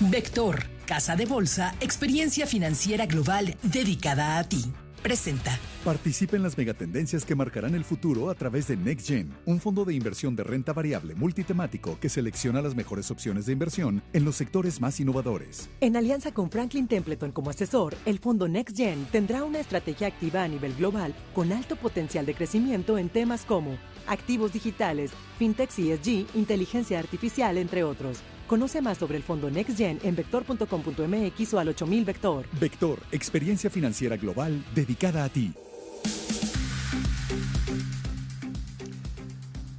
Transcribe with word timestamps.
Vector, 0.00 0.64
casa 0.86 1.14
de 1.14 1.24
bolsa, 1.24 1.72
experiencia 1.80 2.48
financiera 2.48 3.06
global 3.06 3.54
dedicada 3.62 4.38
a 4.38 4.44
ti. 4.44 4.64
Presenta. 5.04 5.56
Participa 5.84 6.34
en 6.34 6.42
las 6.42 6.58
megatendencias 6.58 7.24
que 7.24 7.36
marcarán 7.36 7.74
el 7.74 7.84
futuro 7.84 8.28
a 8.28 8.34
través 8.34 8.66
de 8.66 8.76
NextGen, 8.76 9.32
un 9.44 9.60
fondo 9.60 9.84
de 9.84 9.94
inversión 9.94 10.34
de 10.34 10.42
renta 10.42 10.72
variable 10.72 11.14
multitemático 11.14 11.98
que 12.00 12.08
selecciona 12.08 12.60
las 12.60 12.74
mejores 12.74 13.10
opciones 13.10 13.46
de 13.46 13.52
inversión 13.52 14.02
en 14.14 14.24
los 14.24 14.34
sectores 14.34 14.80
más 14.80 14.98
innovadores. 14.98 15.68
En 15.80 15.96
alianza 15.96 16.32
con 16.32 16.50
Franklin 16.50 16.88
Templeton 16.88 17.30
como 17.30 17.50
asesor, 17.50 17.94
el 18.04 18.18
fondo 18.18 18.48
NextGen 18.48 19.06
tendrá 19.12 19.44
una 19.44 19.60
estrategia 19.60 20.08
activa 20.08 20.42
a 20.42 20.48
nivel 20.48 20.74
global 20.74 21.14
con 21.34 21.52
alto 21.52 21.76
potencial 21.76 22.26
de 22.26 22.34
crecimiento 22.34 22.98
en 22.98 23.10
temas 23.10 23.44
como 23.44 23.76
activos 24.06 24.52
digitales, 24.52 25.12
fintech 25.38 25.70
ESG, 25.78 26.26
inteligencia 26.34 26.98
artificial, 26.98 27.58
entre 27.58 27.84
otros. 27.84 28.18
Conoce 28.46 28.82
más 28.82 28.98
sobre 28.98 29.16
el 29.16 29.22
fondo 29.22 29.50
NextGen 29.50 30.00
en 30.02 30.16
vector.com.mx 30.16 31.54
o 31.54 31.58
al 31.58 31.68
8000 31.68 32.04
Vector. 32.04 32.46
Vector, 32.60 32.98
experiencia 33.10 33.70
financiera 33.70 34.16
global 34.16 34.64
dedicada 34.74 35.24
a 35.24 35.28
ti. 35.28 35.54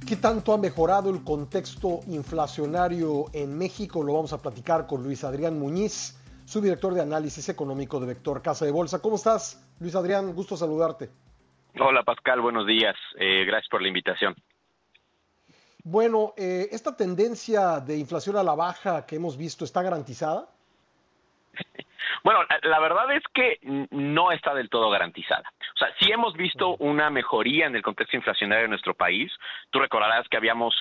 ¿Qué 0.06 0.14
tanto 0.14 0.52
ha 0.52 0.58
mejorado 0.58 1.10
el 1.10 1.24
contexto 1.24 2.00
inflacionario 2.06 3.24
en 3.32 3.58
México? 3.58 4.04
Lo 4.04 4.12
vamos 4.12 4.32
a 4.32 4.38
platicar 4.38 4.86
con 4.86 5.02
Luis 5.02 5.24
Adrián 5.24 5.58
Muñiz, 5.58 6.14
subdirector 6.44 6.94
de 6.94 7.00
análisis 7.00 7.48
económico 7.48 7.98
de 7.98 8.06
Vector 8.06 8.40
Casa 8.40 8.64
de 8.64 8.70
Bolsa. 8.70 9.00
¿Cómo 9.00 9.16
estás, 9.16 9.58
Luis 9.80 9.96
Adrián? 9.96 10.32
Gusto 10.32 10.56
saludarte. 10.56 11.10
Hola 11.78 12.02
Pascal, 12.04 12.40
buenos 12.40 12.66
días. 12.66 12.96
Eh, 13.18 13.44
gracias 13.44 13.68
por 13.68 13.82
la 13.82 13.88
invitación. 13.88 14.34
Bueno, 15.84 16.32
eh, 16.36 16.68
¿esta 16.72 16.96
tendencia 16.96 17.80
de 17.80 17.98
inflación 17.98 18.36
a 18.36 18.42
la 18.42 18.54
baja 18.54 19.04
que 19.04 19.16
hemos 19.16 19.36
visto 19.36 19.64
está 19.64 19.82
garantizada? 19.82 20.48
Bueno, 22.24 22.40
la 22.62 22.80
verdad 22.80 23.12
es 23.12 23.22
que 23.32 23.58
no 23.90 24.32
está 24.32 24.52
del 24.52 24.68
todo 24.68 24.90
garantizada. 24.90 25.44
O 25.74 25.78
sea, 25.78 25.88
sí 26.00 26.10
hemos 26.10 26.34
visto 26.34 26.74
una 26.78 27.08
mejoría 27.08 27.66
en 27.66 27.76
el 27.76 27.82
contexto 27.82 28.16
inflacionario 28.16 28.62
de 28.62 28.68
nuestro 28.68 28.94
país. 28.94 29.30
Tú 29.70 29.78
recordarás 29.78 30.26
que 30.28 30.36
habíamos 30.36 30.74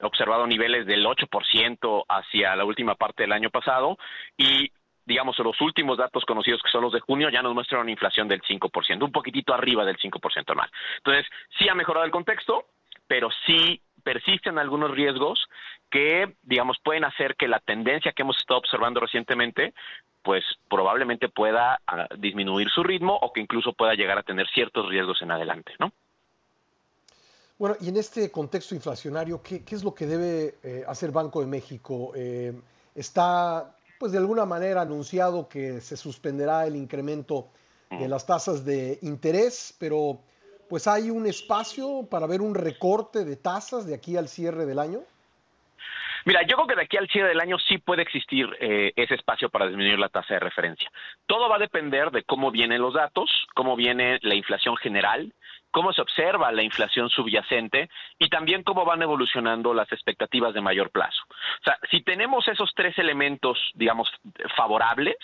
observado 0.00 0.46
niveles 0.46 0.86
del 0.86 1.04
8% 1.04 2.04
hacia 2.08 2.54
la 2.54 2.64
última 2.64 2.94
parte 2.94 3.24
del 3.24 3.32
año 3.32 3.50
pasado 3.50 3.98
y 4.36 4.70
digamos, 5.04 5.38
los 5.38 5.60
últimos 5.60 5.98
datos 5.98 6.24
conocidos 6.24 6.60
que 6.62 6.70
son 6.70 6.82
los 6.82 6.92
de 6.92 7.00
junio 7.00 7.28
ya 7.30 7.42
nos 7.42 7.54
muestran 7.54 7.82
una 7.82 7.90
inflación 7.90 8.28
del 8.28 8.42
5%, 8.42 9.02
un 9.02 9.12
poquitito 9.12 9.54
arriba 9.54 9.84
del 9.84 9.98
5% 9.98 10.50
anual. 10.50 10.70
Entonces, 10.98 11.26
sí 11.58 11.68
ha 11.68 11.74
mejorado 11.74 12.04
el 12.04 12.12
contexto, 12.12 12.66
pero 13.06 13.28
sí 13.46 13.80
persisten 14.02 14.58
algunos 14.58 14.90
riesgos 14.90 15.48
que, 15.90 16.34
digamos, 16.42 16.78
pueden 16.82 17.04
hacer 17.04 17.36
que 17.36 17.48
la 17.48 17.60
tendencia 17.60 18.12
que 18.12 18.22
hemos 18.22 18.38
estado 18.38 18.58
observando 18.58 19.00
recientemente, 19.00 19.74
pues 20.22 20.44
probablemente 20.68 21.28
pueda 21.28 21.80
ah, 21.86 22.06
disminuir 22.16 22.68
su 22.70 22.82
ritmo 22.82 23.18
o 23.20 23.32
que 23.32 23.40
incluso 23.40 23.72
pueda 23.72 23.94
llegar 23.94 24.18
a 24.18 24.22
tener 24.22 24.48
ciertos 24.48 24.88
riesgos 24.88 25.20
en 25.22 25.30
adelante, 25.30 25.72
¿no? 25.78 25.92
Bueno, 27.58 27.76
y 27.80 27.90
en 27.90 27.96
este 27.96 28.30
contexto 28.30 28.74
inflacionario, 28.74 29.40
¿qué, 29.42 29.62
es 29.70 29.84
lo 29.84 29.94
que 29.94 30.06
debe 30.06 30.56
eh, 30.64 30.84
hacer 30.88 31.12
Banco 31.12 31.40
de 31.40 31.46
México? 31.46 32.12
Eh, 32.16 32.52
está, 32.94 33.76
pues 34.02 34.10
de 34.10 34.18
alguna 34.18 34.44
manera, 34.44 34.80
anunciado 34.80 35.48
que 35.48 35.80
se 35.80 35.96
suspenderá 35.96 36.66
el 36.66 36.74
incremento 36.74 37.46
de 37.88 38.08
las 38.08 38.26
tasas 38.26 38.64
de 38.64 38.98
interés, 39.02 39.76
pero 39.78 40.18
pues 40.68 40.88
hay 40.88 41.08
un 41.08 41.24
espacio 41.24 42.04
para 42.10 42.26
ver 42.26 42.40
un 42.40 42.56
recorte 42.56 43.24
de 43.24 43.36
tasas 43.36 43.86
de 43.86 43.94
aquí 43.94 44.16
al 44.16 44.26
cierre 44.26 44.66
del 44.66 44.80
año? 44.80 45.02
Mira, 46.24 46.42
yo 46.42 46.56
creo 46.56 46.66
que 46.66 46.74
de 46.74 46.82
aquí 46.82 46.96
al 46.96 47.06
cierre 47.10 47.28
del 47.28 47.38
año 47.38 47.58
sí 47.60 47.78
puede 47.78 48.02
existir 48.02 48.48
eh, 48.58 48.92
ese 48.96 49.14
espacio 49.14 49.48
para 49.50 49.68
disminuir 49.68 50.00
la 50.00 50.08
tasa 50.08 50.34
de 50.34 50.40
referencia. 50.40 50.90
Todo 51.26 51.48
va 51.48 51.54
a 51.54 51.60
depender 51.60 52.10
de 52.10 52.24
cómo 52.24 52.50
vienen 52.50 52.82
los 52.82 52.94
datos, 52.94 53.30
cómo 53.54 53.76
viene 53.76 54.18
la 54.22 54.34
inflación 54.34 54.76
general, 54.78 55.32
cómo 55.72 55.92
se 55.92 56.02
observa 56.02 56.52
la 56.52 56.62
inflación 56.62 57.10
subyacente 57.10 57.90
y 58.18 58.28
también 58.28 58.62
cómo 58.62 58.84
van 58.84 59.02
evolucionando 59.02 59.74
las 59.74 59.90
expectativas 59.90 60.54
de 60.54 60.60
mayor 60.60 60.90
plazo. 60.90 61.20
O 61.28 61.64
sea, 61.64 61.78
si 61.90 62.02
tenemos 62.02 62.46
esos 62.46 62.72
tres 62.76 62.96
elementos, 62.98 63.58
digamos, 63.74 64.08
favorables, 64.56 65.16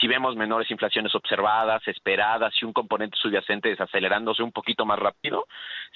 si 0.00 0.08
vemos 0.08 0.36
menores 0.36 0.70
inflaciones 0.70 1.14
observadas, 1.14 1.86
esperadas 1.86 2.52
y 2.60 2.64
un 2.64 2.72
componente 2.72 3.16
subyacente 3.18 3.68
desacelerándose 3.68 4.42
un 4.42 4.52
poquito 4.52 4.84
más 4.84 4.98
rápido, 4.98 5.46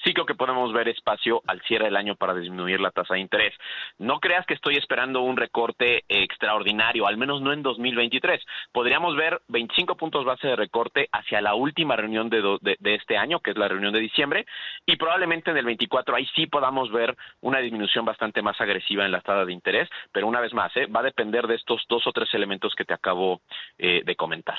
sí 0.03 0.13
creo 0.13 0.25
que 0.25 0.35
podemos 0.35 0.71
ver 0.73 0.87
espacio 0.87 1.41
al 1.47 1.61
cierre 1.63 1.85
del 1.85 1.97
año 1.97 2.15
para 2.15 2.33
disminuir 2.33 2.79
la 2.79 2.91
tasa 2.91 3.15
de 3.15 3.21
interés. 3.21 3.53
No 3.97 4.19
creas 4.19 4.45
que 4.45 4.53
estoy 4.53 4.75
esperando 4.75 5.21
un 5.21 5.37
recorte 5.37 6.03
extraordinario, 6.07 7.07
al 7.07 7.17
menos 7.17 7.41
no 7.41 7.53
en 7.53 7.63
2023. 7.63 8.43
Podríamos 8.71 9.15
ver 9.15 9.41
25 9.47 9.95
puntos 9.97 10.25
base 10.25 10.47
de 10.47 10.55
recorte 10.55 11.09
hacia 11.11 11.41
la 11.41 11.55
última 11.55 11.95
reunión 11.95 12.29
de, 12.29 12.77
este 12.81 13.17
año, 13.17 13.39
que 13.39 13.51
es 13.51 13.57
la 13.57 13.67
reunión 13.67 13.93
de 13.93 13.99
diciembre, 13.99 14.45
y 14.85 14.95
probablemente 14.95 15.51
en 15.51 15.57
el 15.57 15.65
24 15.65 16.15
ahí 16.15 16.27
sí 16.35 16.47
podamos 16.47 16.91
ver 16.91 17.15
una 17.41 17.59
disminución 17.59 18.05
bastante 18.05 18.41
más 18.41 18.59
agresiva 18.61 19.05
en 19.05 19.11
la 19.11 19.21
tasa 19.21 19.45
de 19.45 19.53
interés, 19.53 19.89
pero 20.11 20.27
una 20.27 20.39
vez 20.39 20.53
más, 20.53 20.75
¿eh? 20.77 20.85
va 20.85 21.01
a 21.01 21.03
depender 21.03 21.47
de 21.47 21.55
estos 21.55 21.83
dos 21.89 22.05
o 22.05 22.11
tres 22.11 22.33
elementos 22.33 22.73
que 22.75 22.85
te 22.85 22.93
acabo 22.93 23.41
eh, 23.77 23.86
de 24.05 24.15
comentar. 24.15 24.57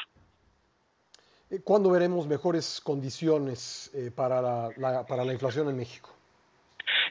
Eh, 1.50 1.61
¿Cuándo 1.65 1.91
veremos 1.91 2.27
mejores 2.27 2.81
condiciones 2.83 3.91
eh, 3.94 4.11
para, 4.15 4.43
la, 4.77 5.06
para 5.06 5.25
la 5.25 5.33
inflación 5.33 5.69
en 5.69 5.77
México? 5.77 6.11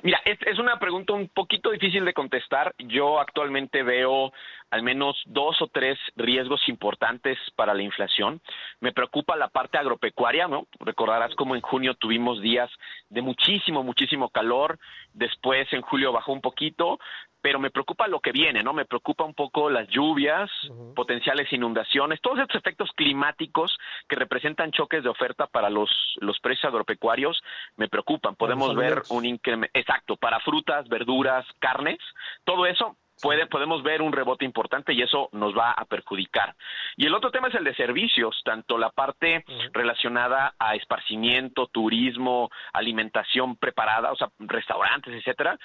Mira, 0.04 0.22
es, 0.26 0.38
es, 0.46 0.60
una 0.60 0.80
pregunta 0.80 1.14
un 1.14 1.28
poquito 1.28 1.72
difícil 1.72 2.06
de 2.06 2.14
contestar. 2.14 2.74
Yo 2.78 3.20
actualmente 3.20 3.84
veo 3.84 4.32
al 4.70 4.84
menos 4.84 5.22
dos 5.26 5.62
o 5.62 5.68
tres 5.68 5.98
riesgos 6.16 6.68
importantes 6.68 7.38
para 7.56 7.74
la 7.74 7.84
inflación. 7.84 8.42
Me 8.80 8.92
preocupa 8.92 9.36
la 9.36 9.48
parte 9.48 9.78
agropecuaria, 9.78 10.48
¿no? 10.48 10.68
Recordarás 10.80 11.34
como 11.36 11.56
en 11.56 11.62
junio 11.62 11.96
tuvimos 11.96 12.42
días 12.42 12.70
de 13.10 13.22
muchísimo, 13.22 13.84
muchísimo 13.84 14.30
calor, 14.30 14.78
después 15.14 15.72
en 15.74 15.82
julio 15.82 16.12
bajó 16.12 16.34
un 16.34 16.42
poquito, 16.42 17.00
pero 17.48 17.60
me 17.60 17.72
preocupa 17.72 18.10
lo 18.10 18.20
que 18.20 18.34
viene, 18.34 18.62
¿no? 18.62 18.74
Me 18.74 18.84
preocupa 18.84 19.24
un 19.24 19.34
poco 19.34 19.70
las 19.70 19.88
lluvias, 19.88 20.52
potenciales 20.94 21.48
inundaciones, 21.54 22.20
todos 22.20 22.40
estos 22.40 22.58
efectos 22.58 22.92
climáticos 22.94 23.74
que 24.10 24.18
representan 24.18 24.72
choques 24.72 25.02
de 25.02 25.08
oferta 25.08 25.48
para 25.48 25.70
los, 25.70 25.90
los 26.20 26.38
precios 26.42 26.66
agropecuarios, 26.66 27.42
me 27.78 27.88
preocupan. 27.88 28.36
Podemos 28.36 28.76
ver 28.76 29.02
un 29.12 29.24
incremento, 29.24 29.72
exacto, 29.80 30.18
para 30.18 30.42
frutas, 30.42 30.90
verduras, 30.90 31.46
carnes, 31.60 32.00
todo 32.44 32.66
eso 32.66 32.98
puede, 33.22 33.48
podemos 33.48 33.82
ver 33.82 34.02
un 34.02 34.12
rebote 34.12 34.44
importante 34.44 34.92
y 34.92 35.02
eso 35.02 35.30
nos 35.32 35.58
va 35.58 35.72
a 35.72 35.86
perjudicar. 35.86 36.54
Y 36.98 37.06
el 37.06 37.14
otro 37.14 37.32
tema 37.32 37.48
es 37.48 37.56
el 37.56 37.64
de 37.64 37.76
servicios, 37.76 38.42
tanto 38.44 38.78
la 38.78 38.90
parte 38.90 39.46
relacionada 39.72 40.54
a 40.60 40.76
esparcimiento, 40.76 41.68
turismo, 41.68 42.50
alimentación 42.74 43.56
preparada, 43.56 44.12
o 44.12 44.18
sea, 44.18 44.28
restaurantes, 44.38 45.14
etcétera, 45.14 45.58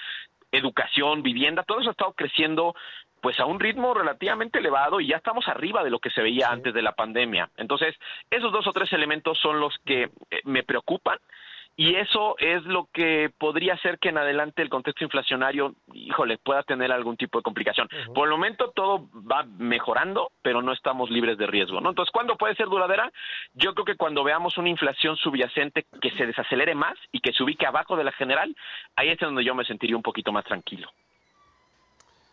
educación, 0.53 1.23
vivienda, 1.23 1.65
todo 1.65 1.81
eso 1.81 1.91
ha 1.91 1.93
estado 1.93 2.13
creciendo 2.13 2.75
pues 3.21 3.39
a 3.39 3.47
un 3.47 3.61
ritmo 3.61 3.95
relativamente 3.95 4.59
elevado 4.59 5.01
y 5.01 5.07
ya 5.07 5.17
estamos 5.17 5.47
arriba 5.47 5.85
de 5.85 5.91
lo 5.91 6.01
que 6.01 6.11
se 6.11 6.23
veía 6.23 6.49
antes 6.51 6.75
de 6.75 6.83
la 6.83 6.93
pandemia. 6.93 7.51
Entonces, 7.57 7.95
esos 8.29 8.53
dos 8.53 8.67
o 8.67 8.73
tres 8.73 8.93
elementos 8.93 9.39
son 9.39 9.61
los 9.61 9.75
que 9.85 10.03
eh, 10.03 10.41
me 10.45 10.65
preocupan 10.65 11.19
y 11.75 11.95
eso 11.95 12.37
es 12.39 12.63
lo 12.65 12.89
que 12.93 13.31
podría 13.39 13.75
hacer 13.75 13.99
que 13.99 14.11
en 14.11 14.19
adelante 14.19 14.61
el 14.61 14.69
contexto 14.69 15.05
inflacionario, 15.05 15.75
híjole, 15.95 16.37
pueda 16.37 16.63
tener 16.63 16.93
algún 16.93 17.17
tipo 17.17 17.39
de 17.39 17.43
complicación. 17.43 17.89
Por 18.15 18.29
el 18.29 18.33
momento 18.33 18.73
todo 18.75 19.09
va 19.13 19.45
mejorando, 19.45 20.31
pero 20.43 20.61
no 20.61 20.73
estamos 20.73 21.11
libres 21.11 21.39
de 21.39 21.47
riesgo, 21.47 21.81
¿no? 21.81 21.91
Entonces, 21.91 22.13
¿cuándo 22.13 22.37
puede 22.37 22.55
ser 22.57 22.67
duradera? 22.67 23.11
Yo 23.55 23.73
creo 23.75 23.87
que 23.87 23.97
cuando 23.97 24.23
veamos 24.23 24.59
una 24.59 24.69
inflación 24.69 25.17
subyacente 25.17 25.87
que 26.01 26.11
se 26.11 26.27
desacelere 26.27 26.75
más 26.75 26.99
y 27.11 27.21
que 27.21 27.33
se 27.33 27.43
ubique 27.43 27.67
abajo 27.67 27.97
de 27.97 28.05
la 28.05 28.13
general, 28.13 28.55
ahí 28.95 29.09
es 29.09 29.19
donde 29.19 29.45
yo 29.45 29.55
me 29.55 29.65
sentiría 29.65 29.97
un 29.97 30.03
poquito 30.03 30.31
más 30.31 30.45
tranquilo. 30.45 30.91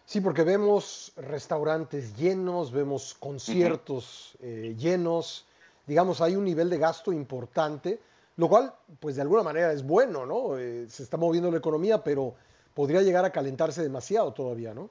Sí, 0.03 0.19
porque 0.21 0.43
vemos 0.43 1.13
restaurantes 1.15 2.17
llenos, 2.17 2.71
vemos 2.71 3.13
conciertos 3.13 4.35
eh, 4.41 4.75
llenos, 4.77 5.45
digamos, 5.85 6.19
hay 6.19 6.35
un 6.35 6.43
nivel 6.43 6.69
de 6.69 6.77
gasto 6.77 7.13
importante 7.13 7.99
lo 8.39 8.47
cual, 8.47 8.71
pues 9.01 9.17
de 9.17 9.21
alguna 9.21 9.43
manera 9.43 9.73
es 9.73 9.85
bueno, 9.85 10.25
¿no? 10.25 10.57
Eh, 10.57 10.87
se 10.87 11.03
está 11.03 11.17
moviendo 11.17 11.51
la 11.51 11.57
economía, 11.57 12.05
pero 12.05 12.35
podría 12.73 13.01
llegar 13.01 13.25
a 13.25 13.33
calentarse 13.33 13.83
demasiado 13.83 14.33
todavía, 14.33 14.73
¿no? 14.73 14.89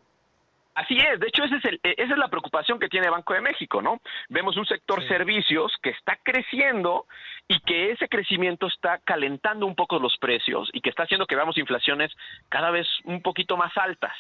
Así 0.74 0.98
es, 0.98 1.18
de 1.18 1.28
hecho 1.28 1.44
ese 1.44 1.56
es 1.56 1.64
el, 1.64 1.80
e, 1.82 1.94
esa 1.96 2.12
es 2.12 2.18
la 2.18 2.28
preocupación 2.28 2.78
que 2.78 2.90
tiene 2.90 3.08
Banco 3.08 3.32
de 3.32 3.40
México, 3.40 3.80
¿no? 3.80 4.02
Vemos 4.28 4.58
un 4.58 4.66
sector 4.66 5.02
servicios 5.08 5.72
que 5.82 5.88
está 5.88 6.18
creciendo 6.22 7.06
y 7.48 7.58
que 7.60 7.92
ese 7.92 8.06
crecimiento 8.06 8.66
está 8.66 8.98
calentando 8.98 9.64
un 9.64 9.74
poco 9.74 9.98
los 9.98 10.18
precios 10.18 10.68
y 10.74 10.82
que 10.82 10.90
está 10.90 11.04
haciendo 11.04 11.26
que 11.26 11.34
veamos 11.34 11.56
inflaciones 11.56 12.12
cada 12.50 12.70
vez 12.70 12.86
un 13.04 13.22
poquito 13.22 13.56
más 13.56 13.72
altas. 13.78 14.14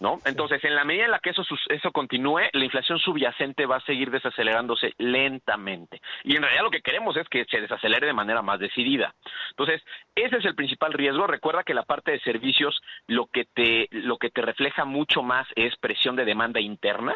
¿No? 0.00 0.18
Entonces, 0.24 0.64
en 0.64 0.74
la 0.74 0.84
medida 0.84 1.04
en 1.04 1.10
la 1.10 1.18
que 1.20 1.30
eso, 1.30 1.42
eso 1.68 1.92
continúe, 1.92 2.40
la 2.52 2.64
inflación 2.64 2.98
subyacente 2.98 3.66
va 3.66 3.76
a 3.76 3.84
seguir 3.84 4.10
desacelerándose 4.10 4.94
lentamente. 4.98 6.00
Y 6.24 6.36
en 6.36 6.42
realidad 6.42 6.64
lo 6.64 6.70
que 6.70 6.80
queremos 6.80 7.16
es 7.16 7.28
que 7.28 7.44
se 7.44 7.60
desacelere 7.60 8.06
de 8.06 8.12
manera 8.14 8.42
más 8.42 8.58
decidida. 8.58 9.14
Entonces, 9.50 9.82
ese 10.14 10.38
es 10.38 10.44
el 10.44 10.54
principal 10.54 10.94
riesgo. 10.94 11.26
Recuerda 11.26 11.62
que 11.62 11.74
la 11.74 11.82
parte 11.82 12.12
de 12.12 12.20
servicios 12.20 12.80
lo 13.06 13.26
que 13.26 13.44
te, 13.44 13.88
lo 13.90 14.16
que 14.16 14.30
te 14.30 14.42
refleja 14.42 14.84
mucho 14.84 15.22
más 15.22 15.46
es 15.54 15.76
presión 15.76 16.16
de 16.16 16.24
demanda 16.24 16.60
interna. 16.60 17.14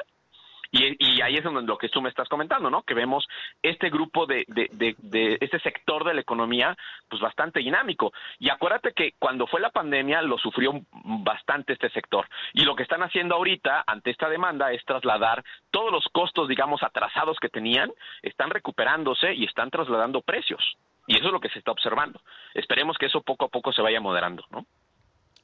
Y, 0.76 1.22
ahí 1.22 1.36
es 1.36 1.44
donde 1.44 1.62
lo 1.62 1.78
que 1.78 1.88
tú 1.88 2.02
me 2.02 2.08
estás 2.08 2.28
comentando, 2.28 2.68
¿no? 2.68 2.82
Que 2.82 2.94
vemos 2.94 3.24
este 3.62 3.90
grupo 3.90 4.26
de, 4.26 4.44
de, 4.48 4.68
de, 4.72 4.96
de, 4.98 5.38
este 5.40 5.60
sector 5.60 6.04
de 6.04 6.14
la 6.14 6.20
economía, 6.20 6.76
pues 7.08 7.22
bastante 7.22 7.60
dinámico. 7.60 8.12
Y 8.40 8.50
acuérdate 8.50 8.92
que 8.92 9.12
cuando 9.20 9.46
fue 9.46 9.60
la 9.60 9.70
pandemia 9.70 10.20
lo 10.22 10.36
sufrió 10.36 10.72
bastante 10.90 11.74
este 11.74 11.90
sector. 11.90 12.26
Y 12.54 12.64
lo 12.64 12.74
que 12.74 12.82
están 12.82 13.04
haciendo 13.04 13.36
ahorita 13.36 13.84
ante 13.86 14.10
esta 14.10 14.28
demanda 14.28 14.72
es 14.72 14.84
trasladar 14.84 15.44
todos 15.70 15.92
los 15.92 16.06
costos, 16.12 16.48
digamos, 16.48 16.82
atrasados 16.82 17.38
que 17.40 17.48
tenían, 17.48 17.92
están 18.22 18.50
recuperándose 18.50 19.32
y 19.32 19.44
están 19.44 19.70
trasladando 19.70 20.22
precios. 20.22 20.76
Y 21.06 21.16
eso 21.16 21.26
es 21.26 21.32
lo 21.32 21.40
que 21.40 21.50
se 21.50 21.60
está 21.60 21.70
observando. 21.70 22.20
Esperemos 22.52 22.98
que 22.98 23.06
eso 23.06 23.22
poco 23.22 23.44
a 23.44 23.48
poco 23.48 23.72
se 23.72 23.82
vaya 23.82 24.00
moderando, 24.00 24.44
¿no? 24.50 24.66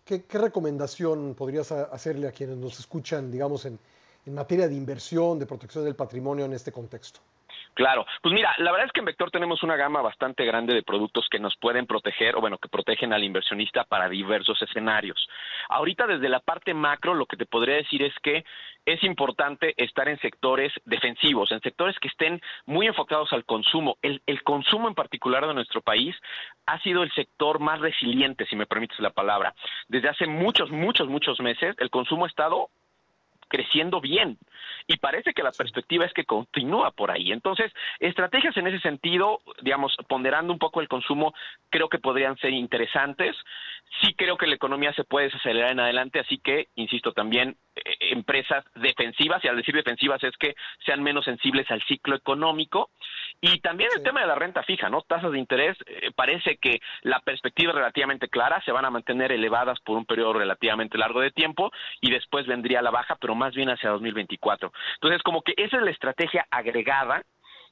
¿Qué, 0.05 0.25
qué 0.27 0.39
recomendación 0.39 1.37
podrías 1.37 1.71
hacerle 1.71 2.27
a 2.27 2.33
quienes 2.33 2.57
nos 2.57 2.81
escuchan, 2.81 3.31
digamos, 3.31 3.65
en, 3.65 3.79
en 4.27 4.35
materia 4.35 4.69
de 4.69 4.75
inversión, 4.75 5.39
de 5.39 5.47
protección 5.47 5.85
del 5.85 5.97
patrimonio 5.97 6.45
en 6.45 6.53
este 6.53 6.73
contexto? 6.73 7.21
Claro, 7.75 8.05
pues 8.21 8.35
mira, 8.35 8.53
la 8.59 8.73
verdad 8.73 8.87
es 8.87 8.93
que 8.93 9.01
en 9.01 9.07
Vector 9.07 9.31
tenemos 9.31 9.63
una 9.63 9.77
gama 9.77 10.03
bastante 10.03 10.45
grande 10.45 10.75
de 10.75 10.83
productos 10.83 11.29
que 11.31 11.39
nos 11.39 11.57
pueden 11.57 11.87
proteger, 11.87 12.37
o 12.37 12.41
bueno, 12.41 12.59
que 12.59 12.69
protegen 12.69 13.13
al 13.13 13.25
inversionista 13.25 13.85
para 13.85 14.09
diversos 14.09 14.61
escenarios. 14.61 15.29
Ahorita 15.69 16.07
desde 16.07 16.29
la 16.29 16.41
parte 16.41 16.75
macro, 16.75 17.15
lo 17.15 17.27
que 17.27 17.37
te 17.37 17.47
podría 17.47 17.77
decir 17.77 18.03
es 18.03 18.13
que 18.23 18.45
es 18.85 19.03
importante 19.05 19.75
estar 19.77 20.09
en 20.09 20.19
sectores 20.21 20.73
defensivos, 20.85 21.53
en 21.53 21.61
sectores 21.61 21.99
que 22.01 22.09
estén 22.09 22.41
muy 22.67 22.87
enfocados 22.87 23.33
al 23.33 23.45
consumo. 23.45 23.99
El, 24.03 24.21
el 24.27 24.43
consumo 24.43 24.89
en 24.89 24.95
particular 24.95 25.47
de 25.47 25.55
nuestro 25.55 25.81
país 25.81 26.17
ha 26.67 26.81
sido 26.81 27.03
el 27.03 27.13
sector 27.13 27.61
más 27.61 27.81
resiliente, 27.81 28.47
si 28.47 28.57
me 28.57 28.67
permites 28.67 28.99
la 28.99 29.11
palabra. 29.11 29.55
Desde 29.89 30.09
hace 30.09 30.27
muchos, 30.27 30.71
muchos, 30.71 31.09
muchos 31.09 31.41
meses, 31.41 31.77
el 31.79 31.91
consumo 31.91 32.25
ha 32.25 32.29
estado 32.29 32.69
creciendo 33.51 34.01
bien 34.01 34.39
y 34.87 34.97
parece 34.97 35.35
que 35.35 35.43
la 35.43 35.53
perspectiva 35.53 36.07
es 36.07 36.13
que 36.13 36.25
continúa 36.25 36.91
por 36.93 37.11
ahí. 37.11 37.33
Entonces, 37.33 37.73
estrategias 37.99 38.57
en 38.57 38.67
ese 38.67 38.81
sentido, 38.81 39.41
digamos, 39.63 39.95
ponderando 40.09 40.53
un 40.53 40.59
poco 40.59 40.81
el 40.81 40.89
consumo, 40.89 41.35
creo 41.69 41.89
que 41.89 41.99
podrían 41.99 42.37
ser 42.39 42.53
interesantes. 42.53 43.37
Sí 44.01 44.15
creo 44.15 44.37
que 44.37 44.47
la 44.47 44.55
economía 44.55 44.93
se 44.95 45.05
puede 45.05 45.27
desacelerar 45.27 45.73
en 45.73 45.81
adelante, 45.81 46.21
así 46.21 46.39
que, 46.39 46.69
insisto, 46.77 47.13
también 47.13 47.57
eh, 47.77 47.83
empresas 48.13 48.65
defensivas, 48.77 49.45
y 49.45 49.49
al 49.49 49.57
decir 49.57 49.75
defensivas 49.75 50.23
es 50.25 50.37
que 50.37 50.55
sean 50.87 51.03
menos 51.03 51.25
sensibles 51.25 51.71
al 51.71 51.83
ciclo 51.83 52.17
económico. 52.17 52.91
Y 53.41 53.61
también 53.61 53.89
el 53.97 54.03
tema 54.03 54.21
de 54.21 54.27
la 54.27 54.35
renta 54.35 54.63
fija, 54.63 54.91
¿no? 54.91 55.01
Tasas 55.03 55.33
de 55.33 55.39
interés, 55.39 55.77
eh, 55.87 56.11
parece 56.15 56.59
que 56.59 56.81
la 57.03 57.21
perspectiva 57.21 57.71
es 57.71 57.77
relativamente 57.77 58.29
clara, 58.29 58.63
se 58.65 58.73
van 58.73 58.85
a 58.85 58.91
mantener 58.91 59.33
elevadas 59.33 59.81
por 59.81 59.97
un 59.97 60.05
periodo 60.05 60.35
relativamente 60.35 60.99
largo 60.99 61.21
de 61.21 61.31
tiempo 61.31 61.71
y 62.01 62.11
después 62.11 62.47
vendría 62.47 62.83
la 62.83 62.91
baja, 62.91 63.17
pero 63.17 63.35
más 63.35 63.55
bien 63.55 63.71
hacia 63.71 63.91
2024. 63.91 64.73
Entonces, 64.95 65.23
como 65.23 65.41
que 65.41 65.55
esa 65.57 65.79
es 65.79 65.83
la 65.83 65.91
estrategia 65.91 66.47
agregada 66.51 67.23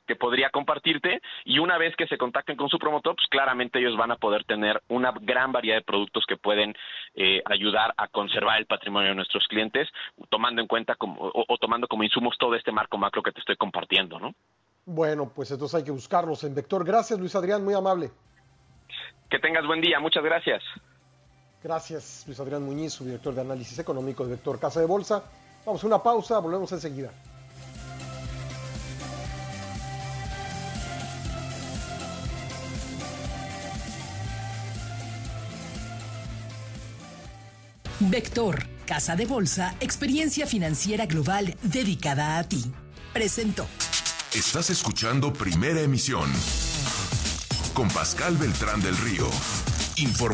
que 0.09 0.17
podría 0.17 0.51
compartirte 0.51 1.21
y 1.45 1.59
una 1.59 1.79
vez 1.79 1.95
que 1.95 2.07
se 2.07 2.17
contacten 2.17 2.57
con 2.57 2.71
su 2.71 2.79
promotor, 2.79 3.15
pues 3.15 3.29
claramente 3.29 3.79
ellos 3.79 3.97
van 3.97 4.11
a 4.11 4.17
poder 4.17 4.43
tener 4.45 4.83
una 4.89 5.13
gran 5.21 5.53
variedad 5.53 5.77
de 5.77 5.85
productos 5.85 6.25
que 6.27 6.39
pueden 6.39 6.75
eh, 7.15 7.43
ayudar 7.45 7.93
a 7.97 8.09
conservar 8.09 8.59
el 8.59 8.67
patrimonio 8.67 9.11
de 9.11 9.15
nuestros 9.15 9.47
clientes, 9.47 9.87
tomando 10.31 10.63
en 10.63 10.67
cuenta 10.67 10.95
como, 10.95 11.19
o, 11.21 11.59
tomando 11.59 11.87
como 11.87 12.03
insumos 12.03 12.37
todo 12.39 12.55
este 12.55 12.73
marco 12.73 12.97
macro 12.97 13.23
que 13.23 13.33
te 13.33 13.41
estoy 13.41 13.57
compartiendo, 13.57 14.19
¿no? 14.19 14.35
Bueno, 14.91 15.29
pues 15.29 15.51
entonces 15.51 15.75
hay 15.75 15.85
que 15.85 15.91
buscarlos 15.91 16.43
en 16.45 16.55
Vector. 16.55 16.83
Gracias, 16.83 17.21
Luis 17.21 17.35
Adrián, 17.37 17.63
muy 17.63 17.75
amable. 17.75 18.11
Que 19.29 19.39
tengas 19.39 19.67
buen 19.67 19.83
día, 19.83 20.01
muchas 20.01 20.25
gracias. 20.25 20.63
Gracias, 21.63 22.25
Luis 22.27 22.41
Adrián 22.41 22.65
Muñiz, 22.65 22.95
su 22.95 23.05
director 23.05 23.35
de 23.35 23.43
análisis 23.43 23.79
económico 23.79 24.25
de 24.25 24.31
Vector 24.31 24.59
Casa 24.59 24.81
de 24.81 24.87
Bolsa. 24.87 25.23
Vamos 25.67 25.85
a 25.85 25.87
una 25.87 26.03
pausa, 26.03 26.39
volvemos 26.39 26.73
enseguida. 26.73 27.11
Vector, 38.01 38.65
Casa 38.87 39.17
de 39.17 39.27
Bolsa, 39.27 39.75
experiencia 39.81 40.47
financiera 40.47 41.05
global 41.05 41.55
dedicada 41.63 42.39
a 42.39 42.45
ti. 42.45 42.73
Presento. 43.13 43.67
Estás 44.35 44.69
escuchando 44.69 45.33
Primera 45.33 45.81
Emisión 45.81 46.31
con 47.73 47.89
Pascal 47.89 48.37
Beltrán 48.37 48.83
del 48.83 48.95
Río. 48.99 49.27
Información 49.97 50.29